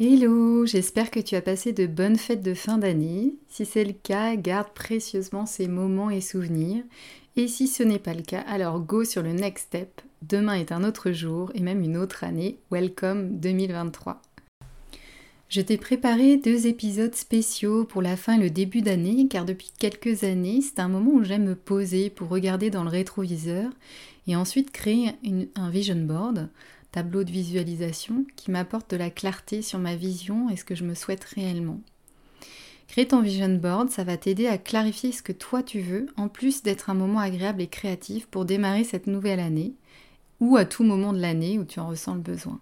Hello, 0.00 0.66
j'espère 0.66 1.12
que 1.12 1.20
tu 1.20 1.36
as 1.36 1.40
passé 1.40 1.72
de 1.72 1.86
bonnes 1.86 2.16
fêtes 2.16 2.42
de 2.42 2.54
fin 2.54 2.78
d'année. 2.78 3.36
Si 3.48 3.64
c'est 3.64 3.84
le 3.84 3.92
cas, 3.92 4.34
garde 4.34 4.70
précieusement 4.74 5.46
ces 5.46 5.68
moments 5.68 6.10
et 6.10 6.20
souvenirs. 6.20 6.82
Et 7.36 7.46
si 7.46 7.68
ce 7.68 7.84
n'est 7.84 8.00
pas 8.00 8.12
le 8.12 8.22
cas, 8.22 8.40
alors 8.48 8.80
go 8.80 9.04
sur 9.04 9.22
le 9.22 9.32
next 9.32 9.66
step. 9.66 10.00
Demain 10.22 10.54
est 10.54 10.72
un 10.72 10.82
autre 10.82 11.12
jour 11.12 11.52
et 11.54 11.60
même 11.60 11.80
une 11.80 11.96
autre 11.96 12.24
année. 12.24 12.58
Welcome 12.72 13.38
2023. 13.38 14.20
Je 15.48 15.60
t'ai 15.60 15.76
préparé 15.76 16.38
deux 16.38 16.66
épisodes 16.66 17.14
spéciaux 17.14 17.84
pour 17.84 18.02
la 18.02 18.16
fin 18.16 18.36
et 18.36 18.42
le 18.42 18.50
début 18.50 18.82
d'année, 18.82 19.28
car 19.28 19.44
depuis 19.44 19.70
quelques 19.78 20.24
années, 20.24 20.60
c'est 20.60 20.80
un 20.80 20.88
moment 20.88 21.12
où 21.12 21.22
j'aime 21.22 21.44
me 21.44 21.54
poser 21.54 22.10
pour 22.10 22.30
regarder 22.30 22.68
dans 22.68 22.82
le 22.82 22.90
rétroviseur 22.90 23.70
et 24.26 24.34
ensuite 24.34 24.72
créer 24.72 25.12
un 25.54 25.70
vision 25.70 25.94
board 25.94 26.48
tableau 26.94 27.24
de 27.24 27.32
visualisation 27.32 28.24
qui 28.36 28.52
m'apporte 28.52 28.92
de 28.92 28.96
la 28.96 29.10
clarté 29.10 29.62
sur 29.62 29.80
ma 29.80 29.96
vision 29.96 30.48
et 30.48 30.56
ce 30.56 30.64
que 30.64 30.76
je 30.76 30.84
me 30.84 30.94
souhaite 30.94 31.24
réellement. 31.24 31.80
Créer 32.86 33.08
ton 33.08 33.20
vision 33.20 33.48
board, 33.48 33.90
ça 33.90 34.04
va 34.04 34.16
t'aider 34.16 34.46
à 34.46 34.58
clarifier 34.58 35.10
ce 35.10 35.20
que 35.20 35.32
toi 35.32 35.64
tu 35.64 35.80
veux, 35.80 36.06
en 36.16 36.28
plus 36.28 36.62
d'être 36.62 36.90
un 36.90 36.94
moment 36.94 37.18
agréable 37.18 37.62
et 37.62 37.66
créatif 37.66 38.26
pour 38.26 38.44
démarrer 38.44 38.84
cette 38.84 39.08
nouvelle 39.08 39.40
année, 39.40 39.74
ou 40.38 40.56
à 40.56 40.64
tout 40.64 40.84
moment 40.84 41.12
de 41.12 41.18
l'année 41.18 41.58
où 41.58 41.64
tu 41.64 41.80
en 41.80 41.88
ressens 41.88 42.14
le 42.14 42.20
besoin. 42.20 42.60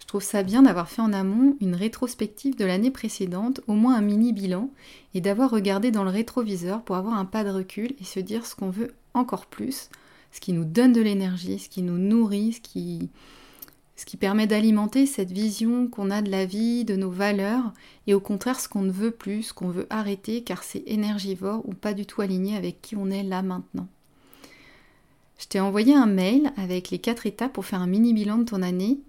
Je 0.00 0.06
trouve 0.06 0.22
ça 0.22 0.42
bien 0.42 0.62
d'avoir 0.62 0.88
fait 0.88 1.02
en 1.02 1.12
amont 1.12 1.58
une 1.60 1.74
rétrospective 1.74 2.56
de 2.56 2.64
l'année 2.64 2.90
précédente, 2.90 3.60
au 3.66 3.74
moins 3.74 3.96
un 3.96 4.00
mini 4.00 4.32
bilan, 4.32 4.70
et 5.12 5.20
d'avoir 5.20 5.50
regardé 5.50 5.90
dans 5.90 6.04
le 6.04 6.10
rétroviseur 6.10 6.82
pour 6.82 6.96
avoir 6.96 7.18
un 7.18 7.26
pas 7.26 7.44
de 7.44 7.50
recul 7.50 7.92
et 8.00 8.04
se 8.04 8.18
dire 8.18 8.46
ce 8.46 8.54
qu'on 8.54 8.70
veut 8.70 8.94
encore 9.12 9.44
plus, 9.44 9.90
ce 10.30 10.40
qui 10.40 10.54
nous 10.54 10.64
donne 10.64 10.94
de 10.94 11.02
l'énergie, 11.02 11.58
ce 11.58 11.68
qui 11.68 11.82
nous 11.82 11.98
nourrit, 11.98 12.54
ce 12.54 12.60
qui, 12.62 13.10
ce 13.96 14.04
qui 14.04 14.16
permet 14.16 14.46
d'alimenter 14.46 15.06
cette 15.06 15.32
vision 15.32 15.86
qu'on 15.86 16.10
a 16.10 16.22
de 16.22 16.30
la 16.30 16.46
vie, 16.46 16.84
de 16.84 16.96
nos 16.96 17.10
valeurs, 17.10 17.72
et 18.06 18.14
au 18.14 18.20
contraire 18.20 18.58
ce 18.58 18.68
qu'on 18.68 18.82
ne 18.82 18.90
veut 18.90 19.10
plus, 19.10 19.44
ce 19.44 19.54
qu'on 19.54 19.68
veut 19.68 19.86
arrêter, 19.90 20.42
car 20.42 20.62
c'est 20.62 20.82
énergivore 20.86 21.62
ou 21.68 21.74
pas 21.74 21.94
du 21.94 22.06
tout 22.06 22.22
aligné 22.22 22.56
avec 22.56 22.80
qui 22.80 22.96
on 22.96 23.10
est 23.10 23.22
là 23.22 23.42
maintenant. 23.42 23.88
Je 25.38 25.46
t'ai 25.46 25.60
envoyé 25.60 25.94
un 25.94 26.06
mail 26.06 26.52
avec 26.56 26.90
les 26.90 26.98
quatre 26.98 27.26
étapes 27.26 27.52
pour 27.52 27.66
faire 27.66 27.82
un 27.82 27.86
mini 27.86 28.14
bilan 28.14 28.38
de 28.38 28.44
ton 28.44 28.62
année. 28.62 29.00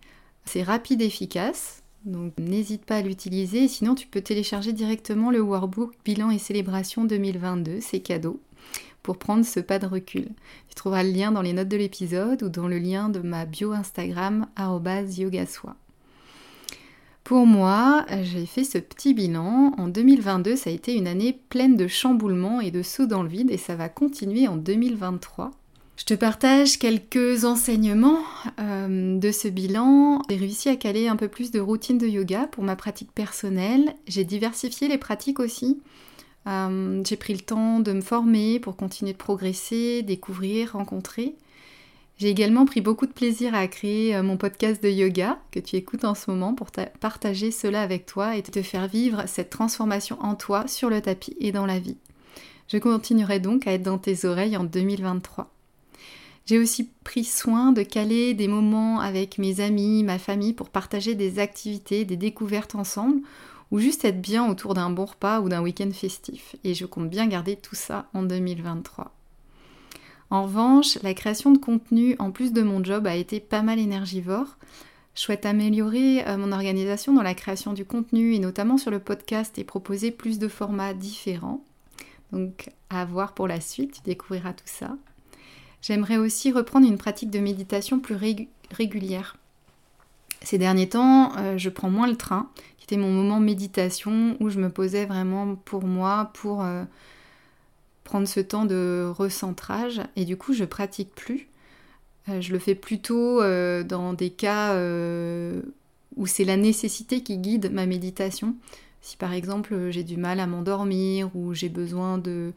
C'est 0.46 0.64
rapide 0.64 1.02
et 1.02 1.06
efficace, 1.06 1.84
donc 2.06 2.34
n'hésite 2.38 2.86
pas 2.86 2.98
à 2.98 3.02
l'utiliser. 3.02 3.68
Sinon, 3.68 3.96
tu 3.96 4.08
peux 4.08 4.22
télécharger 4.22 4.74
directement 4.74 5.32
le 5.32 5.42
workbook 5.42 5.94
Bilan 6.04 6.32
et 6.32 6.40
célébration 6.40 7.06
2022, 7.06 7.80
c'est 7.82 8.00
cadeau 8.00 8.42
pour 9.04 9.18
prendre 9.18 9.46
ce 9.46 9.60
pas 9.60 9.80
de 9.80 9.86
recul. 9.86 10.30
Tu 10.70 10.76
trouveras 10.76 11.04
le 11.04 11.12
lien 11.12 11.32
dans 11.32 11.42
les 11.42 11.54
notes 11.54 11.68
de 11.68 11.78
l'épisode 11.78 12.42
ou 12.42 12.50
dans 12.50 12.68
le 12.68 12.80
lien 12.80 13.10
de 13.10 13.20
ma 13.20 13.46
bio 13.46 13.74
Instagram 13.74 14.48
yogasoi. 14.58 15.76
Pour 17.24 17.46
moi, 17.46 18.06
j'ai 18.24 18.46
fait 18.46 18.64
ce 18.64 18.78
petit 18.78 19.14
bilan. 19.14 19.74
En 19.78 19.88
2022, 19.88 20.56
ça 20.56 20.70
a 20.70 20.74
été 20.74 20.94
une 20.96 21.08
année 21.08 21.40
pleine 21.50 21.78
de 21.78 21.88
chamboulements 21.88 22.60
et 22.60 22.72
de 22.72 22.82
sauts 22.82 23.06
dans 23.06 23.24
le 23.24 23.30
vide 23.30 23.52
et 23.52 23.58
ça 23.58 23.76
va 23.76 23.88
continuer 23.88 24.48
en 24.48 24.58
2023. 24.58 25.52
Je 25.96 26.06
te 26.06 26.14
partage 26.16 26.80
quelques 26.80 27.46
enseignements 27.46 28.20
euh, 28.60 29.18
de 29.18 29.32
ce 29.32 29.48
bilan. 29.48 30.22
J'ai 30.30 30.38
réussi 30.38 30.68
à 30.68 30.76
caler 30.76 31.08
un 31.08 31.16
peu 31.16 31.28
plus 31.28 31.52
de 31.52 31.60
routine 31.60 31.98
de 31.98 32.08
yoga 32.08 32.48
pour 32.48 32.64
ma 32.64 32.76
pratique 32.76 33.12
personnelle. 33.14 33.94
J'ai 34.08 34.24
diversifié 34.24 34.88
les 34.88 34.98
pratiques 34.98 35.40
aussi. 35.40 35.80
Euh, 36.48 37.02
j'ai 37.06 37.16
pris 37.16 37.34
le 37.34 37.40
temps 37.40 37.80
de 37.80 37.94
me 37.94 38.02
former 38.02 38.60
pour 38.60 38.76
continuer 38.76 39.14
de 39.14 39.18
progresser, 39.18 40.02
découvrir, 40.02 40.74
rencontrer. 40.74 41.36
J'ai 42.18 42.30
également 42.30 42.66
pris 42.66 42.82
beaucoup 42.82 43.08
de 43.08 43.12
plaisir 43.12 43.56
à 43.56 43.68
créer 43.68 44.16
euh, 44.16 44.24
mon 44.24 44.38
podcast 44.38 44.84
de 44.84 44.90
yoga 44.90 45.40
que 45.52 45.60
tu 45.60 45.78
écoutes 45.78 46.06
en 46.06 46.16
ce 46.16 46.30
moment 46.30 46.54
pour 46.54 46.68
partager 47.00 47.50
cela 47.52 47.82
avec 47.82 48.06
toi 48.06 48.36
et 48.36 48.44
te 48.44 48.62
faire 48.62 48.88
vivre 48.88 49.24
cette 49.28 49.50
transformation 49.50 50.18
en 50.22 50.36
toi 50.36 50.68
sur 50.68 50.90
le 50.90 51.02
tapis 51.02 51.36
et 51.40 51.52
dans 51.52 51.66
la 51.66 51.80
vie. 51.80 51.98
Je 52.68 52.78
continuerai 52.78 53.40
donc 53.40 53.68
à 53.68 53.74
être 53.74 53.84
dans 53.84 53.98
tes 53.98 54.26
oreilles 54.26 54.58
en 54.58 54.64
2023. 54.64 55.52
J'ai 56.46 56.60
aussi 56.60 56.90
pris 57.04 57.24
soin 57.24 57.72
de 57.72 57.84
caler 57.84 58.34
des 58.34 58.50
moments 58.50 59.00
avec 59.00 59.38
mes 59.38 59.62
amis, 59.62 60.04
ma 60.04 60.20
famille 60.20 60.54
pour 60.54 60.70
partager 60.70 61.16
des 61.16 61.40
activités, 61.40 62.04
des 62.04 62.18
découvertes 62.18 62.76
ensemble 62.76 63.22
ou 63.74 63.80
juste 63.80 64.06
être 64.06 64.22
bien 64.22 64.48
autour 64.48 64.76
d'un 64.76 64.92
bon 64.92 65.06
repas 65.06 65.42
ou 65.42 65.50
d'un 65.50 65.64
week-end 65.64 65.90
festif. 65.92 66.56
Et 66.64 66.76
je 66.76 66.86
compte 66.86 67.10
bien 67.10 67.26
garder 67.26 67.56
tout 67.56 67.74
ça 67.74 68.06
en 68.14 68.22
2023. 68.22 69.12
En 70.30 70.44
revanche, 70.44 71.00
la 71.02 71.16
création 71.16 71.52
de 71.52 71.58
contenu 71.58 72.16
en 72.20 72.30
plus 72.30 72.54
de 72.54 72.62
mon 72.62 72.84
job 72.84 73.08
a 73.08 73.16
été 73.16 73.40
pas 73.40 73.64
mal 73.64 73.80
énergivore. 73.80 74.58
Je 75.16 75.22
souhaite 75.22 75.48
améliorer 75.48 76.24
euh, 76.28 76.38
mon 76.38 76.52
organisation 76.52 77.14
dans 77.14 77.24
la 77.24 77.34
création 77.34 77.74
du 77.74 77.84
contenu 77.84 78.36
et 78.36 78.40
notamment 78.40 78.78
sur 78.78 78.92
le 78.92 79.00
podcast 79.00 79.58
et 79.58 79.64
proposer 79.64 80.12
plus 80.12 80.38
de 80.38 80.48
formats 80.48 80.94
différents. 80.94 81.64
Donc 82.32 82.70
à 82.92 83.06
voir 83.06 83.34
pour 83.34 83.48
la 83.48 83.60
suite, 83.60 83.94
tu 83.94 84.02
découvriras 84.06 84.54
tout 84.54 84.64
ça. 84.66 84.96
J'aimerais 85.82 86.18
aussi 86.18 86.52
reprendre 86.52 86.88
une 86.88 87.00
pratique 87.00 87.32
de 87.32 87.40
méditation 87.40 88.00
plus 88.00 88.18
régulière. 88.72 89.36
Ces 90.44 90.58
derniers 90.58 90.90
temps, 90.90 91.36
euh, 91.38 91.58
je 91.58 91.70
prends 91.70 91.90
moins 91.90 92.08
le 92.08 92.18
train 92.18 92.50
c'était 92.84 92.98
mon 92.98 93.12
moment 93.12 93.40
méditation 93.40 94.36
où 94.42 94.50
je 94.50 94.60
me 94.60 94.70
posais 94.70 95.06
vraiment 95.06 95.56
pour 95.56 95.86
moi, 95.86 96.32
pour 96.34 96.64
euh, 96.64 96.84
prendre 98.04 98.28
ce 98.28 98.42
temps 98.42 98.66
de 98.66 99.10
recentrage. 99.10 100.02
Et 100.18 100.26
du 100.26 100.36
coup, 100.36 100.52
je 100.52 100.66
pratique 100.66 101.16
plus. 101.16 101.48
Euh, 102.28 102.42
je 102.42 102.52
le 102.52 102.60
fais 102.60 102.76
plutôt 102.76 103.42
euh, 103.42 103.84
dans 103.84 104.12
des 104.12 104.32
cas 104.32 104.76
où 106.18 106.28
c'est 106.28 106.44
la 106.44 106.58
nécessité 106.58 107.24
qui 107.24 107.38
guide 107.38 107.72
ma 107.72 107.86
méditation. 107.86 108.58
Si 109.00 109.16
par 109.16 109.32
exemple 109.32 109.90
j'ai 109.90 110.04
du 110.04 110.18
mal 110.18 110.42
à 110.42 110.46
m'endormir 110.46 111.34
ou 111.36 111.54
j'ai 111.54 111.70
besoin 111.70 112.18
de, 112.18 112.52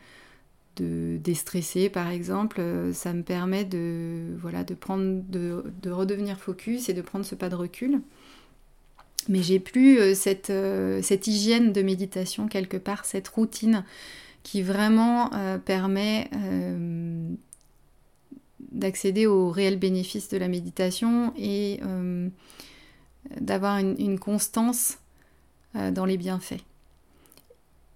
de 0.75 1.19
déstresser 1.23 1.89
par 1.89 2.09
exemple, 2.09 2.61
ça 2.93 3.13
me 3.13 3.23
permet 3.23 3.65
de, 3.65 4.37
voilà, 4.39 4.65
de, 4.65 4.75
prendre, 4.75 5.23
de 5.29 5.91
redevenir 5.91 6.37
focus 6.37 6.89
et 6.89 6.95
de 6.95 7.03
prendre 7.03 7.25
ce 7.25 7.37
pas 7.37 7.49
de 7.49 7.55
recul. 7.55 8.01
Mais 9.29 9.43
j'ai 9.43 9.59
plus 9.59 9.99
euh, 9.99 10.15
cette, 10.15 10.51
euh, 10.51 11.03
cette, 11.03 11.27
hygiène 11.27 11.73
de 11.73 11.83
méditation 11.83 12.47
quelque 12.49 12.77
part, 12.77 13.05
cette 13.05 13.29
routine 13.29 13.85
qui 14.43 14.63
vraiment 14.63 15.33
euh, 15.35 15.59
permet 15.59 16.31
d'accéder 18.73 19.27
aux 19.27 19.51
réels 19.51 19.79
bénéfices 19.79 20.29
de 20.29 20.37
la 20.37 20.49
méditation 20.49 21.33
et 21.37 21.81
d'avoir 23.41 23.79
une, 23.79 24.19
constance 24.19 24.99
dans 25.75 26.05
les 26.05 26.17
bienfaits. 26.17 26.63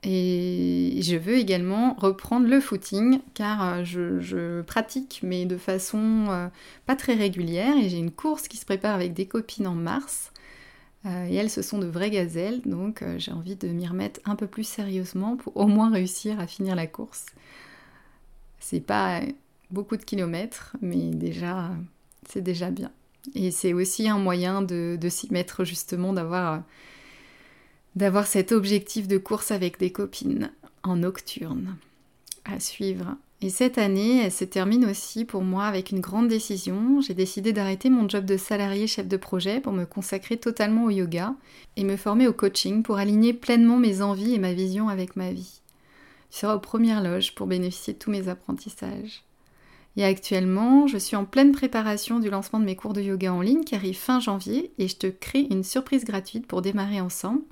Et 0.03 0.99
je 1.03 1.17
veux 1.17 1.37
également 1.37 1.95
reprendre 1.95 2.49
le 2.49 2.59
footing 2.61 3.21
car 3.35 3.85
je, 3.85 4.63
pratique 4.63 5.21
mais 5.23 5.45
de 5.45 5.59
façon 5.59 6.51
pas 6.87 6.97
très 6.97 7.15
régulière 7.15 7.77
et 7.77 7.89
j'ai 7.89 7.99
une 7.99 8.11
course 8.11 8.49
qui 8.49 8.57
se 8.57 8.65
prépare 8.65 8.95
avec 8.95 9.13
des 9.13 9.27
copines 9.27 9.67
en 9.67 9.75
mars 9.75 10.33
et 11.05 11.35
elles, 11.35 11.51
ce 11.51 11.63
sont 11.63 11.79
de 11.79 11.87
vraies 11.87 12.11
gazelles, 12.11 12.61
donc 12.67 13.03
euh, 13.03 13.19
j'ai 13.19 13.33
envie 13.33 13.57
de 13.57 13.69
m'y 13.69 13.87
remettre 13.87 14.21
un 14.27 14.37
peu 14.37 14.47
plus 14.47 14.65
sérieusement 14.65 15.37
pour 15.37 15.57
au 15.57 15.67
moins 15.67 15.91
réussir 15.91 16.39
à 16.39 16.47
finir 16.47 16.75
la 16.75 16.87
course. 16.87 17.27
C'est 18.59 18.81
pas 18.81 19.23
beaucoup 19.71 19.97
de 19.97 20.05
kilomètres, 20.05 20.77
mais 20.83 21.11
déjà, 21.11 21.71
c'est 22.29 22.43
déjà 22.43 22.71
bien. 22.71 22.91
Et 23.35 23.51
c'est 23.51 23.73
aussi 23.73 24.09
un 24.09 24.19
moyen 24.19 24.61
de, 24.61 24.99
de 25.01 25.09
s'y 25.09 25.33
mettre 25.33 25.65
justement, 25.65 26.13
d'avoir, 26.13 26.63
d'avoir 27.97 28.27
cet 28.27 28.53
objectif 28.53 29.09
de 29.09 29.17
course 29.17 29.53
avec 29.53 29.79
des 29.79 29.93
copines 29.93 30.51
en 30.83 30.97
nocturne 30.97 31.77
à 32.45 32.61
suivre 32.61 33.17
et 33.43 33.49
cette 33.49 33.79
année, 33.79 34.23
elle 34.23 34.33
se 34.33 34.45
termine 34.45 34.85
aussi 34.85 35.25
pour 35.25 35.43
moi 35.43 35.65
avec 35.65 35.91
une 35.91 36.01
grande 36.01 36.29
décision. 36.29 37.01
J'ai 37.01 37.15
décidé 37.15 37.55
d'arrêter 37.55 37.89
mon 37.89 38.07
job 38.07 38.27
de 38.27 38.37
salarié 38.37 38.87
chef 38.87 39.09
de 39.09 39.17
projet 39.17 39.61
pour 39.61 39.73
me 39.73 39.87
consacrer 39.87 40.37
totalement 40.37 40.85
au 40.85 40.91
yoga 40.91 41.35
et 41.77 41.85
me 41.85 41.97
former 41.97 42.29
au 42.29 42.35
coaching 42.35 42.83
pour 42.83 42.99
aligner 42.99 43.33
pleinement 43.33 43.79
mes 43.79 44.03
envies 44.03 44.35
et 44.35 44.39
ma 44.39 44.53
vision 44.53 44.91
avec 44.91 45.17
ma 45.17 45.33
vie. 45.33 45.63
Tu 46.31 46.39
seras 46.39 46.55
aux 46.55 46.61
premières 46.61 47.03
loges 47.03 47.35
pour 47.35 47.47
bénéficier 47.47 47.95
de 47.95 47.99
tous 47.99 48.11
mes 48.11 48.29
apprentissages. 48.29 49.25
Et 49.97 50.05
actuellement, 50.05 50.87
je 50.87 50.99
suis 50.99 51.17
en 51.17 51.25
pleine 51.25 51.53
préparation 51.53 52.21
du 52.21 52.31
lancement 52.31 52.61
de 52.61 52.65
mes 52.65 52.77
cours 52.77 52.93
de 52.93 53.01
yoga 53.01 53.33
en 53.33 53.41
ligne 53.41 53.65
qui 53.65 53.75
arrive 53.75 53.97
fin 53.97 54.21
janvier 54.21 54.73
et 54.79 54.87
je 54.87 54.97
te 54.97 55.07
crée 55.09 55.47
une 55.51 55.65
surprise 55.65 56.05
gratuite 56.05 56.47
pour 56.47 56.63
démarrer 56.63 57.01
ensemble. 57.01 57.43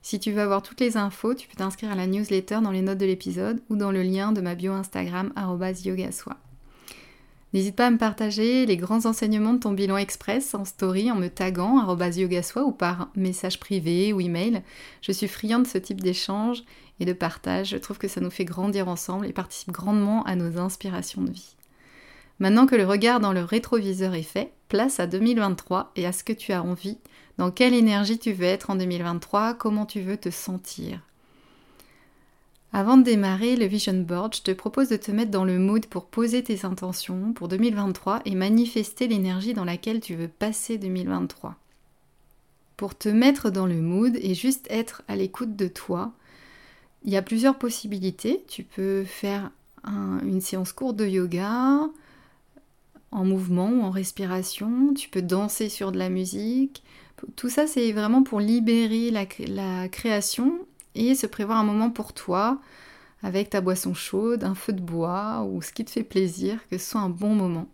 Si 0.00 0.20
tu 0.20 0.30
veux 0.30 0.40
avoir 0.40 0.62
toutes 0.62 0.80
les 0.80 0.96
infos, 0.96 1.34
tu 1.34 1.48
peux 1.48 1.56
t'inscrire 1.56 1.90
à 1.90 1.96
la 1.96 2.06
newsletter 2.06 2.60
dans 2.62 2.70
les 2.70 2.82
notes 2.82 2.98
de 2.98 3.06
l'épisode 3.06 3.60
ou 3.68 3.76
dans 3.76 3.90
le 3.90 4.02
lien 4.02 4.32
de 4.32 4.40
ma 4.40 4.54
bio 4.54 4.72
Instagram 4.72 5.32
yogasoi. 5.84 6.36
N'hésite 7.52 7.76
pas 7.76 7.86
à 7.86 7.90
me 7.90 7.98
partager 7.98 8.66
les 8.66 8.76
grands 8.76 9.06
enseignements 9.06 9.54
de 9.54 9.58
ton 9.58 9.72
bilan 9.72 9.96
express 9.96 10.54
en 10.54 10.64
story 10.64 11.10
en 11.10 11.16
me 11.16 11.28
taguant 11.28 11.96
yogasoi 11.98 12.62
ou 12.62 12.72
par 12.72 13.08
message 13.16 13.58
privé 13.58 14.12
ou 14.12 14.20
email. 14.20 14.62
Je 15.02 15.12
suis 15.12 15.28
friande 15.28 15.64
de 15.64 15.68
ce 15.68 15.78
type 15.78 16.00
d'échange 16.00 16.62
et 17.00 17.04
de 17.06 17.12
partage. 17.12 17.70
Je 17.70 17.76
trouve 17.76 17.98
que 17.98 18.08
ça 18.08 18.20
nous 18.20 18.30
fait 18.30 18.44
grandir 18.44 18.88
ensemble 18.88 19.26
et 19.26 19.32
participe 19.32 19.72
grandement 19.72 20.22
à 20.24 20.36
nos 20.36 20.58
inspirations 20.58 21.22
de 21.22 21.32
vie. 21.32 21.57
Maintenant 22.40 22.66
que 22.66 22.76
le 22.76 22.86
regard 22.86 23.20
dans 23.20 23.32
le 23.32 23.42
rétroviseur 23.42 24.14
est 24.14 24.22
fait, 24.22 24.52
place 24.68 25.00
à 25.00 25.06
2023 25.06 25.92
et 25.96 26.06
à 26.06 26.12
ce 26.12 26.22
que 26.22 26.32
tu 26.32 26.52
as 26.52 26.62
envie, 26.62 26.98
dans 27.36 27.50
quelle 27.50 27.74
énergie 27.74 28.18
tu 28.18 28.32
veux 28.32 28.44
être 28.44 28.70
en 28.70 28.76
2023, 28.76 29.54
comment 29.54 29.86
tu 29.86 30.00
veux 30.00 30.16
te 30.16 30.30
sentir? 30.30 31.00
Avant 32.72 32.98
de 32.98 33.02
démarrer 33.02 33.56
le 33.56 33.64
Vision 33.64 33.94
Board, 33.94 34.36
je 34.36 34.42
te 34.42 34.50
propose 34.50 34.88
de 34.88 34.96
te 34.96 35.10
mettre 35.10 35.30
dans 35.30 35.44
le 35.44 35.58
mood 35.58 35.86
pour 35.86 36.06
poser 36.06 36.44
tes 36.44 36.66
intentions 36.66 37.32
pour 37.32 37.48
2023 37.48 38.20
et 38.26 38.34
manifester 38.34 39.08
l'énergie 39.08 39.54
dans 39.54 39.64
laquelle 39.64 40.00
tu 40.00 40.14
veux 40.14 40.28
passer 40.28 40.76
2023. 40.76 41.56
Pour 42.76 42.96
te 42.96 43.08
mettre 43.08 43.50
dans 43.50 43.66
le 43.66 43.80
mood 43.80 44.16
et 44.20 44.34
juste 44.34 44.66
être 44.70 45.02
à 45.08 45.16
l'écoute 45.16 45.56
de 45.56 45.66
toi, 45.66 46.12
il 47.04 47.10
y 47.10 47.16
a 47.16 47.22
plusieurs 47.22 47.58
possibilités. 47.58 48.44
Tu 48.48 48.64
peux 48.64 49.04
faire 49.04 49.50
une 49.86 50.42
séance 50.42 50.72
courte 50.72 50.96
de 50.96 51.06
yoga, 51.06 51.88
en 53.10 53.24
mouvement 53.24 53.70
ou 53.70 53.82
en 53.82 53.90
respiration, 53.90 54.92
tu 54.94 55.08
peux 55.08 55.22
danser 55.22 55.68
sur 55.68 55.92
de 55.92 55.98
la 55.98 56.08
musique. 56.08 56.82
Tout 57.36 57.48
ça, 57.48 57.66
c'est 57.66 57.92
vraiment 57.92 58.22
pour 58.22 58.40
libérer 58.40 59.10
la, 59.10 59.88
création 59.88 60.58
et 60.94 61.14
se 61.14 61.26
prévoir 61.26 61.58
un 61.58 61.64
moment 61.64 61.90
pour 61.90 62.12
toi 62.12 62.60
avec 63.22 63.50
ta 63.50 63.60
boisson 63.60 63.94
chaude, 63.94 64.44
un 64.44 64.54
feu 64.54 64.72
de 64.72 64.80
bois 64.80 65.46
ou 65.48 65.60
ce 65.62 65.72
qui 65.72 65.84
te 65.84 65.90
fait 65.90 66.04
plaisir, 66.04 66.60
que 66.70 66.78
ce 66.78 66.90
soit 66.90 67.00
un 67.00 67.08
bon 67.08 67.34
moment. 67.34 67.66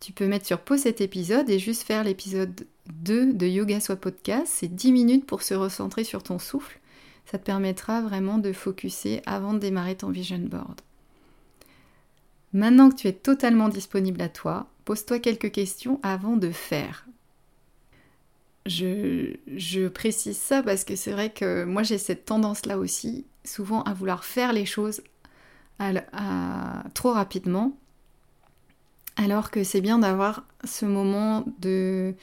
Tu 0.00 0.12
peux 0.12 0.26
mettre 0.26 0.46
sur 0.46 0.60
pause 0.60 0.80
cet 0.80 1.00
épisode 1.00 1.48
et 1.50 1.58
juste 1.58 1.82
faire 1.82 2.04
l'épisode 2.04 2.66
2 2.92 3.34
de 3.34 3.46
Yoga 3.46 3.80
Soit 3.80 3.96
Podcast. 3.96 4.46
C'est 4.48 4.74
10 4.74 4.92
minutes 4.92 5.26
pour 5.26 5.42
se 5.42 5.54
recentrer 5.54 6.04
sur 6.04 6.22
ton 6.22 6.38
souffle. 6.38 6.80
Ça 7.26 7.38
te 7.38 7.44
permettra 7.44 8.00
vraiment 8.00 8.38
de 8.38 8.52
focuser 8.52 9.20
avant 9.26 9.52
de 9.52 9.58
démarrer 9.58 9.94
ton 9.94 10.08
vision 10.08 10.38
board. 10.38 10.80
Maintenant 12.52 12.90
que 12.90 12.96
tu 12.96 13.06
es 13.06 13.12
totalement 13.12 13.68
disponible 13.68 14.20
à 14.22 14.28
toi, 14.28 14.66
pose-toi 14.84 15.20
quelques 15.20 15.52
questions 15.52 16.00
avant 16.02 16.36
de 16.36 16.50
faire. 16.50 17.06
Je, 18.66 19.88
précise 19.88 20.36
ça 20.36 20.62
parce 20.62 20.84
que 20.84 20.96
c'est 20.96 21.12
vrai 21.12 21.30
que 21.30 21.64
moi 21.64 21.82
j'ai 21.82 21.98
cette 21.98 22.24
tendance-là 22.24 22.78
aussi, 22.78 23.24
souvent 23.44 23.82
à 23.82 23.94
vouloir 23.94 24.24
faire 24.24 24.52
les 24.52 24.66
choses 24.66 25.02
trop 26.94 27.12
rapidement, 27.12 27.76
alors 29.16 29.50
que 29.50 29.64
c'est 29.64 29.80
bien 29.80 29.98
d'avoir 29.98 30.44
ce 30.64 30.84
moment 30.84 31.44
de 31.58 32.14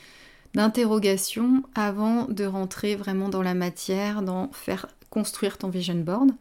d'interrogation 0.53 1.63
avant 1.75 2.25
de 2.25 2.45
rentrer 2.45 2.95
vraiment 2.95 3.29
dans 3.29 3.43
la 3.43 3.53
matière, 3.53 4.21
dans 4.21 4.49
faire 4.51 4.87
construire 5.09 5.57
ton 5.57 5.69
vision 5.69 5.95
board. 5.95 6.31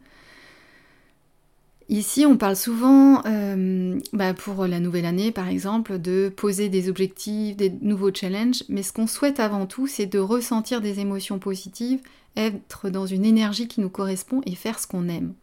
Ici, 1.88 2.26
on 2.26 2.36
parle 2.36 2.56
souvent, 2.56 3.22
euh, 3.26 4.00
bah, 4.12 4.34
pour 4.34 4.66
la 4.66 4.80
nouvelle 4.80 5.04
année 5.04 5.30
par 5.30 5.48
exemple, 5.48 6.00
de 6.00 6.32
poser 6.34 6.68
des 6.68 6.88
objectifs, 6.88 7.56
des 7.56 7.70
nouveaux 7.70 8.12
challenges, 8.12 8.64
mais 8.68 8.82
ce 8.82 8.92
qu'on 8.92 9.06
souhaite 9.06 9.38
avant 9.38 9.66
tout, 9.66 9.86
c'est 9.86 10.06
de 10.06 10.18
ressentir 10.18 10.80
des 10.80 10.98
émotions 10.98 11.38
positives, 11.38 12.00
être 12.36 12.90
dans 12.90 13.06
une 13.06 13.24
énergie 13.24 13.68
qui 13.68 13.80
nous 13.80 13.88
correspond 13.88 14.40
et 14.46 14.56
faire 14.56 14.80
ce 14.80 14.88
qu'on 14.88 15.08
aime. 15.08 15.34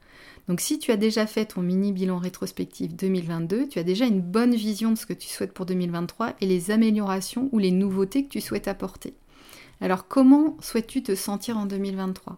Donc 0.49 0.59
si 0.59 0.79
tu 0.79 0.91
as 0.91 0.97
déjà 0.97 1.25
fait 1.25 1.45
ton 1.45 1.61
mini 1.61 1.93
bilan 1.93 2.17
rétrospectif 2.17 2.93
2022, 2.93 3.69
tu 3.69 3.79
as 3.79 3.83
déjà 3.83 4.05
une 4.05 4.21
bonne 4.21 4.53
vision 4.53 4.91
de 4.91 4.97
ce 4.97 5.05
que 5.05 5.13
tu 5.13 5.29
souhaites 5.29 5.53
pour 5.53 5.65
2023 5.65 6.33
et 6.41 6.45
les 6.45 6.71
améliorations 6.71 7.47
ou 7.53 7.59
les 7.59 7.71
nouveautés 7.71 8.25
que 8.25 8.29
tu 8.29 8.41
souhaites 8.41 8.67
apporter. 8.67 9.13
Alors 9.79 10.09
comment 10.09 10.57
souhaites-tu 10.59 11.03
te 11.03 11.15
sentir 11.15 11.57
en 11.57 11.65
2023 11.65 12.37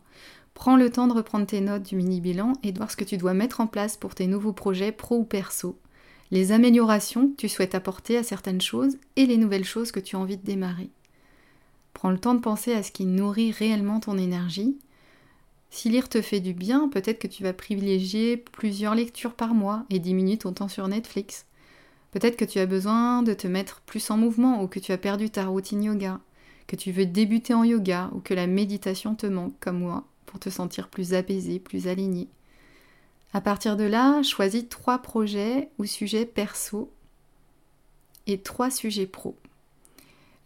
Prends 0.56 0.78
le 0.78 0.90
temps 0.90 1.06
de 1.06 1.14
reprendre 1.14 1.46
tes 1.46 1.62
notes 1.62 1.84
du 1.84 1.96
mini-bilan 1.96 2.54
et 2.64 2.72
de 2.72 2.78
voir 2.78 2.90
ce 2.90 2.96
que 2.96 3.04
tu 3.04 3.18
dois 3.18 3.36
mettre 3.36 3.62
en 3.62 3.68
place 3.68 3.98
pour 3.98 4.16
tes 4.16 4.26
nouveaux 4.26 4.54
projets 4.54 4.92
pro 4.92 5.18
ou 5.18 5.24
perso, 5.24 5.78
les 6.32 6.52
améliorations 6.52 7.28
que 7.28 7.36
tu 7.36 7.50
souhaites 7.50 7.76
apporter 7.76 8.18
à 8.18 8.24
certaines 8.24 8.62
choses 8.62 8.98
et 9.16 9.28
les 9.28 9.38
nouvelles 9.38 9.66
choses 9.66 9.92
que 9.92 10.00
tu 10.00 10.16
as 10.16 10.20
envie 10.20 10.38
de 10.38 10.46
démarrer. 10.46 10.90
Prends 11.94 12.10
le 12.10 12.18
temps 12.18 12.34
de 12.34 12.40
penser 12.40 12.74
à 12.74 12.82
ce 12.82 12.92
qui 12.92 13.06
nourrit 13.06 13.52
réellement 13.52 14.00
ton 14.00 14.18
énergie. 14.18 14.78
Si 15.70 15.90
lire 15.90 16.10
te 16.10 16.22
fait 16.22 16.40
du 16.40 16.54
bien, 16.54 16.88
peut-être 16.90 17.20
que 17.20 17.28
tu 17.28 17.44
vas 17.44 17.54
privilégier 17.54 18.38
plusieurs 18.38 18.96
lectures 18.96 19.34
par 19.34 19.54
mois 19.54 19.86
et 19.90 20.00
diminuer 20.00 20.38
ton 20.38 20.54
temps 20.54 20.70
sur 20.70 20.88
Netflix. 20.88 21.46
Peut-être 22.12 22.38
que 22.38 22.46
tu 22.46 22.60
as 22.60 22.66
besoin 22.66 23.24
de 23.24 23.34
te 23.34 23.48
mettre 23.48 23.82
plus 23.82 24.10
en 24.10 24.18
mouvement 24.18 24.64
ou 24.64 24.68
que 24.68 24.80
tu 24.80 24.94
as 24.94 24.98
perdu 24.98 25.30
ta 25.30 25.46
routine 25.46 25.84
yoga, 25.84 26.22
que 26.66 26.78
tu 26.78 26.92
veux 26.92 27.06
débuter 27.06 27.54
en 27.54 27.66
yoga 27.66 28.10
ou 28.14 28.20
que 28.20 28.34
la 28.34 28.48
méditation 28.48 29.16
te 29.16 29.28
manque 29.28 29.54
comme 29.60 29.80
moi 29.80 30.06
pour 30.26 30.40
te 30.40 30.50
sentir 30.50 30.88
plus 30.90 31.14
apaisé, 31.14 31.60
plus 31.60 31.88
aligné. 31.88 32.28
À 33.34 33.42
partir 33.42 33.76
de 33.78 33.84
là, 33.84 34.24
choisis 34.24 34.68
trois 34.70 35.00
projets 35.00 35.70
ou 35.78 35.86
sujets 35.86 36.26
perso 36.26 36.90
et 38.28 38.40
trois 38.40 38.72
sujets 38.72 39.08
pro. 39.08 39.36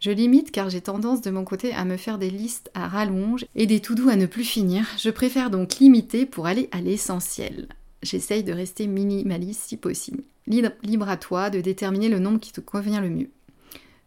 Je 0.00 0.10
limite 0.10 0.50
car 0.50 0.70
j'ai 0.70 0.80
tendance 0.80 1.20
de 1.20 1.30
mon 1.30 1.44
côté 1.44 1.72
à 1.74 1.84
me 1.84 1.98
faire 1.98 2.18
des 2.18 2.30
listes 2.30 2.70
à 2.74 2.88
rallonge 2.88 3.44
et 3.54 3.66
des 3.66 3.80
tout 3.80 3.94
doux 3.94 4.08
à 4.08 4.16
ne 4.16 4.26
plus 4.26 4.44
finir. 4.44 4.86
Je 4.98 5.10
préfère 5.10 5.50
donc 5.50 5.76
limiter 5.76 6.24
pour 6.24 6.46
aller 6.46 6.68
à 6.72 6.80
l'essentiel. 6.80 7.68
J'essaye 8.02 8.42
de 8.42 8.52
rester 8.52 8.86
minimaliste 8.86 9.62
si 9.68 9.76
possible. 9.76 10.22
Libre 10.46 11.08
à 11.08 11.16
toi 11.18 11.50
de 11.50 11.60
déterminer 11.60 12.08
le 12.08 12.18
nombre 12.18 12.40
qui 12.40 12.50
te 12.50 12.62
convient 12.62 13.02
le 13.02 13.10
mieux. 13.10 13.30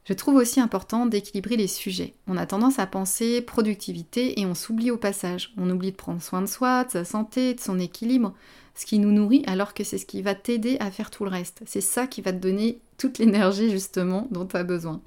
Je 0.06 0.14
trouve 0.14 0.36
aussi 0.36 0.60
important 0.60 1.06
d'équilibrer 1.06 1.56
les 1.56 1.68
sujets. 1.68 2.14
On 2.28 2.36
a 2.36 2.46
tendance 2.46 2.78
à 2.78 2.88
penser 2.88 3.42
productivité 3.42 4.40
et 4.40 4.46
on 4.46 4.54
s'oublie 4.54 4.92
au 4.92 4.98
passage. 4.98 5.54
On 5.58 5.70
oublie 5.70 5.92
de 5.92 5.98
prendre 5.98 6.22
soin 6.22 6.42
de 6.42 6.48
soi, 6.48 6.84
de 6.84 6.92
sa 6.92 7.06
santé, 7.06 7.54
de 7.54 7.62
son 7.62 7.80
équilibre, 7.80 8.34
ce 8.76 8.86
qui 8.86 9.00
nous 9.00 9.12
nourrit 9.12 9.44
alors 9.48 9.74
que 9.74 9.86
c'est 9.86 9.98
ce 9.98 10.06
qui 10.06 10.22
va 10.22 10.36
t'aider 10.36 10.76
à 10.82 10.92
faire 10.92 11.10
tout 11.10 11.24
le 11.24 11.30
reste. 11.30 11.64
C'est 11.66 11.82
ça 11.82 12.06
qui 12.06 12.22
va 12.22 12.34
te 12.34 12.38
donner 12.38 12.80
toute 12.98 13.18
l'énergie 13.18 13.72
justement 13.72 14.28
dont 14.30 14.46
tu 14.46 14.58
as 14.58 14.64
besoin. 14.64 15.02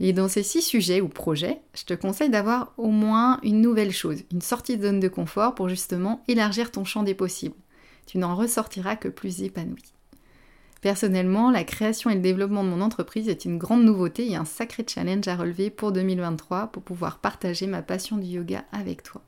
Et 0.00 0.12
dans 0.12 0.28
ces 0.28 0.44
six 0.44 0.62
sujets 0.62 1.00
ou 1.00 1.08
projets, 1.08 1.60
je 1.74 1.84
te 1.84 1.94
conseille 1.94 2.30
d'avoir 2.30 2.72
au 2.76 2.90
moins 2.92 3.40
une 3.42 3.60
nouvelle 3.60 3.90
chose, 3.90 4.22
une 4.32 4.42
sortie 4.42 4.76
de 4.76 4.86
zone 4.86 5.00
de 5.00 5.08
confort 5.08 5.56
pour 5.56 5.68
justement 5.68 6.22
élargir 6.28 6.70
ton 6.70 6.84
champ 6.84 7.02
des 7.02 7.14
possibles. 7.14 7.56
Tu 8.06 8.18
n'en 8.18 8.36
ressortiras 8.36 8.94
que 8.94 9.08
plus 9.08 9.42
épanoui. 9.42 9.82
Personnellement, 10.80 11.50
la 11.50 11.64
création 11.64 12.08
et 12.10 12.14
le 12.14 12.20
développement 12.20 12.62
de 12.62 12.68
mon 12.68 12.80
entreprise 12.80 13.28
est 13.28 13.44
une 13.44 13.58
grande 13.58 13.84
nouveauté 13.84 14.30
et 14.30 14.36
un 14.36 14.44
sacré 14.44 14.84
challenge 14.86 15.26
à 15.26 15.34
relever 15.34 15.70
pour 15.70 15.90
2023 15.90 16.68
pour 16.68 16.82
pouvoir 16.82 17.18
partager 17.18 17.66
ma 17.66 17.82
passion 17.82 18.16
du 18.16 18.26
yoga 18.26 18.64
avec 18.70 19.02
toi. 19.02 19.22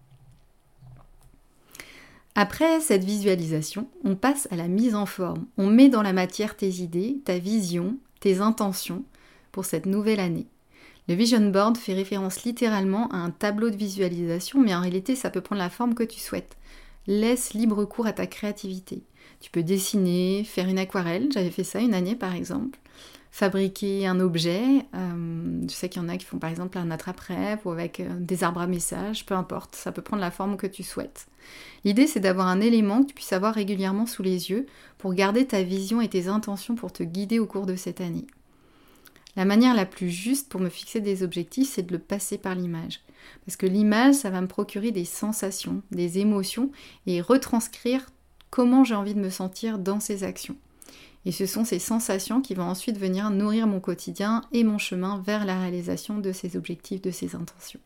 Après 2.36 2.80
cette 2.80 3.04
visualisation, 3.04 3.88
on 4.04 4.14
passe 4.14 4.46
à 4.52 4.56
la 4.56 4.68
mise 4.68 4.94
en 4.94 5.06
forme. 5.06 5.46
On 5.58 5.66
met 5.66 5.88
dans 5.88 6.02
la 6.02 6.12
matière 6.12 6.56
tes 6.56 6.70
idées, 6.70 7.20
ta 7.24 7.38
vision, 7.38 7.96
tes 8.20 8.38
intentions 8.38 9.04
pour 9.50 9.64
cette 9.64 9.86
nouvelle 9.86 10.20
année. 10.20 10.46
Le 11.08 11.14
vision 11.14 11.50
board 11.50 11.76
fait 11.76 11.94
référence 11.94 12.44
littéralement 12.44 13.08
à 13.08 13.16
un 13.16 13.30
tableau 13.30 13.70
de 13.70 13.76
visualisation, 13.76 14.60
mais 14.60 14.74
en 14.74 14.80
réalité 14.80 15.16
ça 15.16 15.30
peut 15.30 15.40
prendre 15.40 15.60
la 15.60 15.70
forme 15.70 15.94
que 15.94 16.04
tu 16.04 16.20
souhaites. 16.20 16.56
Laisse 17.08 17.52
libre 17.52 17.84
cours 17.84 18.06
à 18.06 18.12
ta 18.12 18.28
créativité. 18.28 19.02
Tu 19.40 19.50
peux 19.50 19.62
dessiner, 19.62 20.44
faire 20.44 20.68
une 20.68 20.78
aquarelle, 20.78 21.28
j'avais 21.32 21.50
fait 21.50 21.64
ça 21.64 21.80
une 21.80 21.94
année 21.94 22.14
par 22.14 22.34
exemple. 22.34 22.78
Fabriquer 23.32 24.06
un 24.06 24.18
objet, 24.18 24.64
euh, 24.94 25.62
je 25.68 25.72
sais 25.72 25.88
qu'il 25.88 26.02
y 26.02 26.04
en 26.04 26.08
a 26.08 26.16
qui 26.16 26.26
font 26.26 26.38
par 26.38 26.50
exemple 26.50 26.78
un 26.78 26.90
attrape-rêve 26.90 27.60
ou 27.64 27.70
avec 27.70 28.00
euh, 28.00 28.08
des 28.18 28.42
arbres 28.42 28.60
à 28.60 28.66
messages, 28.66 29.24
peu 29.24 29.34
importe, 29.34 29.76
ça 29.76 29.92
peut 29.92 30.02
prendre 30.02 30.20
la 30.20 30.32
forme 30.32 30.56
que 30.56 30.66
tu 30.66 30.82
souhaites. 30.82 31.26
L'idée 31.84 32.06
c'est 32.06 32.20
d'avoir 32.20 32.48
un 32.48 32.60
élément 32.60 33.02
que 33.02 33.08
tu 33.08 33.14
puisses 33.14 33.32
avoir 33.32 33.54
régulièrement 33.54 34.06
sous 34.06 34.22
les 34.22 34.50
yeux 34.50 34.66
pour 34.98 35.14
garder 35.14 35.46
ta 35.46 35.62
vision 35.62 36.00
et 36.00 36.08
tes 36.08 36.26
intentions 36.26 36.74
pour 36.74 36.92
te 36.92 37.04
guider 37.04 37.38
au 37.38 37.46
cours 37.46 37.66
de 37.66 37.76
cette 37.76 38.00
année. 38.00 38.26
La 39.36 39.44
manière 39.44 39.74
la 39.74 39.86
plus 39.86 40.10
juste 40.10 40.48
pour 40.48 40.60
me 40.60 40.68
fixer 40.68 41.00
des 41.00 41.22
objectifs, 41.22 41.70
c'est 41.70 41.86
de 41.86 41.92
le 41.92 41.98
passer 41.98 42.36
par 42.36 42.54
l'image. 42.54 43.00
Parce 43.46 43.56
que 43.56 43.66
l'image, 43.66 44.16
ça 44.16 44.30
va 44.30 44.40
me 44.40 44.48
procurer 44.48 44.90
des 44.90 45.04
sensations, 45.04 45.82
des 45.90 46.18
émotions 46.18 46.70
et 47.06 47.20
retranscrire 47.20 48.06
comment 48.50 48.84
j'ai 48.84 48.94
envie 48.94 49.14
de 49.14 49.20
me 49.20 49.30
sentir 49.30 49.78
dans 49.78 50.00
ces 50.00 50.24
actions. 50.24 50.56
Et 51.26 51.32
ce 51.32 51.46
sont 51.46 51.64
ces 51.64 51.78
sensations 51.78 52.40
qui 52.40 52.54
vont 52.54 52.64
ensuite 52.64 52.98
venir 52.98 53.30
nourrir 53.30 53.66
mon 53.66 53.80
quotidien 53.80 54.42
et 54.52 54.64
mon 54.64 54.78
chemin 54.78 55.22
vers 55.24 55.44
la 55.44 55.60
réalisation 55.60 56.18
de 56.18 56.32
ces 56.32 56.56
objectifs, 56.56 57.02
de 57.02 57.10
ces 57.10 57.34
intentions. 57.34 57.80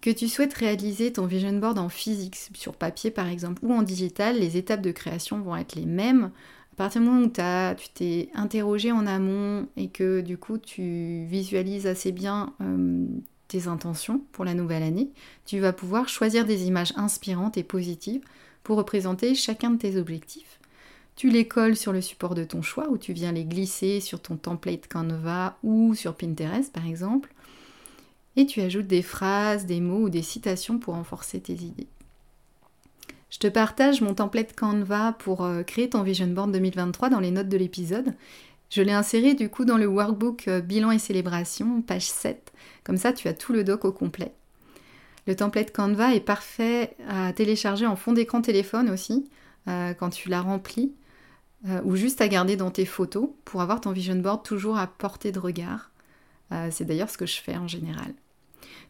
Que 0.00 0.10
tu 0.10 0.28
souhaites 0.28 0.54
réaliser 0.54 1.12
ton 1.12 1.26
vision 1.26 1.52
board 1.52 1.78
en 1.78 1.88
physique, 1.88 2.36
sur 2.54 2.74
papier 2.74 3.10
par 3.10 3.28
exemple, 3.28 3.64
ou 3.64 3.72
en 3.72 3.82
digital, 3.82 4.38
les 4.38 4.56
étapes 4.56 4.80
de 4.80 4.92
création 4.92 5.40
vont 5.40 5.56
être 5.56 5.74
les 5.74 5.86
mêmes. 5.86 6.30
À 6.72 6.76
partir 6.76 7.02
du 7.02 7.08
moment 7.08 7.26
où 7.26 7.76
tu 7.76 7.88
t'es 7.90 8.30
interrogé 8.34 8.90
en 8.90 9.06
amont 9.06 9.68
et 9.76 9.88
que 9.88 10.22
du 10.22 10.38
coup 10.38 10.56
tu 10.56 11.26
visualises 11.26 11.86
assez 11.86 12.10
bien 12.10 12.54
euh, 12.62 13.04
tes 13.50 13.66
intentions 13.66 14.22
pour 14.32 14.44
la 14.44 14.54
nouvelle 14.54 14.82
année, 14.82 15.10
tu 15.44 15.58
vas 15.58 15.72
pouvoir 15.72 16.08
choisir 16.08 16.46
des 16.46 16.64
images 16.64 16.92
inspirantes 16.96 17.56
et 17.58 17.64
positives 17.64 18.22
pour 18.62 18.76
représenter 18.76 19.34
chacun 19.34 19.70
de 19.70 19.78
tes 19.78 19.96
objectifs. 19.96 20.60
Tu 21.16 21.28
les 21.28 21.46
colles 21.46 21.76
sur 21.76 21.92
le 21.92 22.00
support 22.00 22.34
de 22.34 22.44
ton 22.44 22.62
choix 22.62 22.88
ou 22.88 22.96
tu 22.96 23.12
viens 23.12 23.32
les 23.32 23.44
glisser 23.44 24.00
sur 24.00 24.22
ton 24.22 24.36
template 24.36 24.88
Canva 24.88 25.58
ou 25.62 25.94
sur 25.94 26.14
Pinterest 26.14 26.72
par 26.72 26.86
exemple. 26.86 27.32
Et 28.36 28.46
tu 28.46 28.60
ajoutes 28.60 28.86
des 28.86 29.02
phrases, 29.02 29.66
des 29.66 29.80
mots 29.80 30.04
ou 30.04 30.08
des 30.08 30.22
citations 30.22 30.78
pour 30.78 30.94
renforcer 30.94 31.40
tes 31.40 31.54
idées. 31.54 31.88
Je 33.30 33.38
te 33.38 33.46
partage 33.46 34.00
mon 34.00 34.14
template 34.14 34.56
Canva 34.56 35.12
pour 35.18 35.44
euh, 35.44 35.62
créer 35.62 35.90
ton 35.90 36.02
Vision 36.02 36.26
Board 36.26 36.52
2023 36.52 37.10
dans 37.10 37.20
les 37.20 37.30
notes 37.30 37.48
de 37.48 37.56
l'épisode. 37.56 38.14
Je 38.70 38.82
l'ai 38.82 38.92
inséré 38.92 39.34
du 39.34 39.48
coup 39.48 39.64
dans 39.64 39.76
le 39.76 39.86
workbook 39.86 40.46
euh, 40.46 40.60
Bilan 40.60 40.92
et 40.92 41.00
célébration, 41.00 41.82
page 41.82 42.08
7. 42.08 42.52
Comme 42.84 42.96
ça, 42.96 43.12
tu 43.12 43.26
as 43.26 43.34
tout 43.34 43.52
le 43.52 43.64
doc 43.64 43.84
au 43.84 43.92
complet. 43.92 44.32
Le 45.26 45.34
template 45.34 45.72
Canva 45.72 46.14
est 46.14 46.20
parfait 46.20 46.96
à 47.08 47.32
télécharger 47.32 47.84
en 47.86 47.96
fond 47.96 48.12
d'écran 48.12 48.40
téléphone 48.40 48.88
aussi, 48.88 49.28
euh, 49.68 49.92
quand 49.92 50.10
tu 50.10 50.28
l'as 50.28 50.40
rempli. 50.40 50.92
Euh, 51.68 51.80
ou 51.84 51.94
juste 51.94 52.22
à 52.22 52.28
garder 52.28 52.56
dans 52.56 52.70
tes 52.70 52.86
photos 52.86 53.28
pour 53.44 53.60
avoir 53.60 53.82
ton 53.82 53.92
vision 53.92 54.16
board 54.16 54.42
toujours 54.42 54.78
à 54.78 54.86
portée 54.86 55.30
de 55.30 55.38
regard. 55.38 55.90
C'est 56.72 56.84
d'ailleurs 56.84 57.10
ce 57.10 57.16
que 57.16 57.26
je 57.26 57.40
fais 57.40 57.56
en 57.56 57.68
général. 57.68 58.12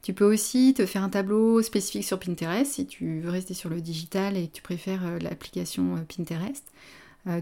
Tu 0.01 0.15
peux 0.15 0.25
aussi 0.25 0.73
te 0.73 0.87
faire 0.87 1.03
un 1.03 1.11
tableau 1.11 1.61
spécifique 1.61 2.05
sur 2.05 2.19
Pinterest 2.19 2.73
si 2.73 2.87
tu 2.87 3.21
veux 3.21 3.29
rester 3.29 3.53
sur 3.53 3.69
le 3.69 3.83
digital 3.83 4.39
et 4.39 4.49
que 4.49 4.55
tu 4.55 4.63
préfères 4.63 5.19
l'application 5.21 6.03
Pinterest. 6.09 6.65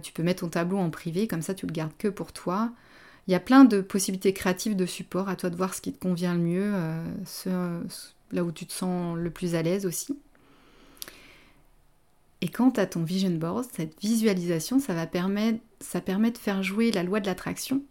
Tu 0.02 0.12
peux 0.12 0.23
mettre 0.23 0.40
ton 0.40 0.49
tableau 0.49 0.78
en 0.78 0.90
privé, 0.90 1.26
comme 1.28 1.42
ça 1.42 1.54
tu 1.54 1.66
le 1.66 1.73
gardes 1.73 1.97
que 1.99 2.08
pour 2.08 2.32
toi. 2.32 2.73
Il 3.26 3.32
y 3.32 3.35
a 3.35 3.40
plein 3.40 3.64
de 3.64 3.80
possibilités 3.80 4.32
créatives 4.32 4.76
de 4.76 4.87
support, 4.87 5.28
à 5.28 5.37
toi 5.37 5.50
de 5.50 5.56
voir 5.56 5.75
ce 5.75 5.80
qui 5.80 5.92
te 5.92 6.00
convient 6.00 6.35
le 6.35 6.40
mieux, 6.40 6.73
là 8.32 8.44
où 8.44 8.52
tu 8.52 8.66
te 8.66 8.73
sens 8.73 9.16
le 9.16 9.30
plus 9.30 9.54
à 9.54 9.62
l'aise 9.62 9.87
aussi. 9.87 10.18
Et 12.40 12.49
quant 12.49 12.70
à 12.70 12.87
ton 12.87 13.02
vision 13.02 13.30
board, 13.30 13.66
cette 13.75 14.00
visualisation, 14.00 14.78
ça 14.78 14.94
va 14.94 15.06
permettre, 15.06 15.58
ça 15.80 16.00
permet 16.00 16.30
de 16.30 16.38
faire 16.38 16.62
jouer 16.62 16.92
la 16.92 17.02
loi 17.02 17.20
de 17.20 17.26
l'attraction. 17.26 17.82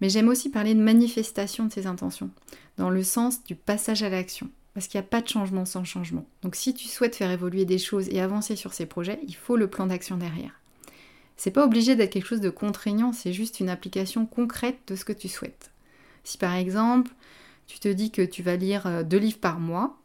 Mais 0.00 0.10
j'aime 0.10 0.28
aussi 0.28 0.50
parler 0.50 0.74
de 0.74 0.82
manifestation 0.82 1.64
de 1.64 1.72
ces 1.72 1.86
intentions, 1.86 2.30
dans 2.76 2.90
le 2.90 3.02
sens 3.02 3.42
du 3.44 3.54
passage 3.54 4.02
à 4.02 4.10
l'action. 4.10 4.50
Parce 4.74 4.88
qu'il 4.88 5.00
n'y 5.00 5.06
a 5.06 5.08
pas 5.08 5.22
de 5.22 5.28
changement 5.28 5.64
sans 5.64 5.84
changement. 5.84 6.26
Donc 6.42 6.54
si 6.54 6.74
tu 6.74 6.86
souhaites 6.86 7.16
faire 7.16 7.30
évoluer 7.30 7.64
des 7.64 7.78
choses 7.78 8.10
et 8.10 8.20
avancer 8.20 8.56
sur 8.56 8.74
ces 8.74 8.84
projets, 8.84 9.18
il 9.26 9.34
faut 9.34 9.56
le 9.56 9.68
plan 9.68 9.86
d'action 9.86 10.18
derrière. 10.18 10.60
C'est 11.36 11.50
pas 11.50 11.64
obligé 11.64 11.96
d'être 11.96 12.12
quelque 12.12 12.26
chose 12.26 12.40
de 12.40 12.50
contraignant, 12.50 13.12
c'est 13.12 13.32
juste 13.32 13.60
une 13.60 13.68
application 13.68 14.26
concrète 14.26 14.78
de 14.86 14.96
ce 14.96 15.04
que 15.04 15.12
tu 15.12 15.28
souhaites. 15.28 15.70
Si 16.24 16.38
par 16.38 16.54
exemple, 16.54 17.12
tu 17.66 17.78
te 17.78 17.88
dis 17.88 18.10
que 18.10 18.22
tu 18.22 18.42
vas 18.42 18.56
lire 18.56 18.86
euh, 18.86 19.02
deux 19.02 19.18
livres 19.18 19.38
par 19.38 19.60
mois, 19.60 19.98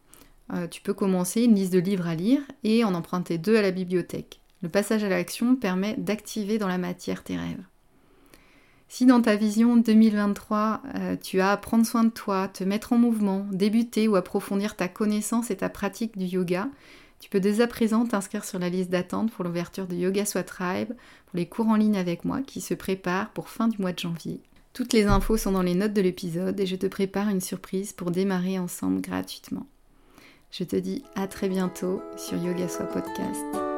euh, 0.54 0.68
tu 0.68 0.82
peux 0.82 0.94
commencer 0.94 1.44
une 1.44 1.56
liste 1.56 1.74
de 1.74 1.80
livres 1.80 2.08
à 2.08 2.16
lire 2.16 2.42
et 2.64 2.84
en 2.84 2.94
emprunter 2.94 3.38
deux 3.38 3.56
à 3.56 3.62
la 3.62 3.72
bibliothèque. 3.72 4.42
Le 4.62 4.70
passage 4.70 5.04
à 5.04 5.10
l'action 5.10 5.56
permet 5.56 5.96
d'activer 5.98 6.58
dans 6.58 6.68
la 6.68 6.78
matière 6.78 7.24
tes 7.24 7.38
rêves. 7.38 7.64
Si 8.90 9.06
dans 9.06 9.22
ta 9.22 9.38
vision 9.38 9.78
2023, 9.78 10.82
euh, 10.96 11.16
tu 11.16 11.40
as 11.40 11.52
à 11.52 11.58
prendre 11.58 11.86
soin 11.86 12.04
de 12.04 12.10
toi, 12.10 12.50
te 12.50 12.66
mettre 12.66 12.92
en 12.92 12.98
mouvement, 12.98 13.48
débuter 13.52 14.10
ou 14.10 14.18
approfondir 14.18 14.76
ta 14.76 14.90
connaissance 14.90 15.50
et 15.50 15.56
ta 15.56 15.70
pratique 15.70 16.18
du 16.18 16.26
yoga, 16.26 16.68
tu 17.22 17.30
peux 17.30 17.40
dès 17.40 17.62
à 17.62 17.68
présent 17.68 18.04
t'inscrire 18.06 18.44
sur 18.44 18.58
la 18.58 18.70
liste 18.70 18.90
d'attente 18.90 19.32
pour 19.32 19.46
l'ouverture 19.46 19.86
de 19.86 19.96
Yoga 19.96 20.26
Soit 20.26 20.44
Tribe, 20.44 20.90
pour 21.28 21.38
les 21.38 21.46
cours 21.46 21.68
en 21.68 21.76
ligne 21.76 21.98
avec 21.98 22.26
moi 22.26 22.42
qui 22.42 22.62
se 22.62 22.74
préparent 22.74 23.30
pour 23.30 23.48
fin 23.48 23.68
du 23.68 23.80
mois 23.80 23.94
de 23.94 24.00
janvier. 24.00 24.42
Toutes 24.74 24.92
les 24.94 25.06
infos 25.06 25.38
sont 25.38 25.52
dans 25.52 25.62
les 25.62 25.76
notes 25.76 25.94
de 25.94 26.02
l'épisode 26.02 26.60
et 26.60 26.66
je 26.66 26.76
te 26.76 26.88
prépare 26.88 27.30
une 27.30 27.40
surprise 27.40 27.94
pour 27.94 28.10
démarrer 28.10 28.58
ensemble 28.58 29.02
gratuitement. 29.02 29.68
Je 30.50 30.64
te 30.64 30.76
dis 30.76 31.04
à 31.16 31.28
très 31.28 31.48
bientôt 31.48 32.02
sur 32.18 32.42
Yoga 32.42 32.68
Soit 32.68 32.88
Podcast. 32.88 33.71